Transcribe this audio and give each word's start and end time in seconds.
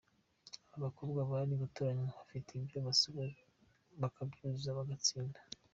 aba 0.75 0.81
bakobwa 0.85 1.19
bari 1.31 1.53
gutoranywa 1.61 2.07
bafite 2.17 2.49
ibyo 2.59 2.79
basabwe, 2.85 3.25
bakabyuzuza 4.01 4.77
bagatsinda. 4.79 5.39